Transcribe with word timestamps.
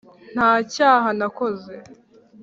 ntacyaha 0.33 1.09
nakoze 1.17 1.73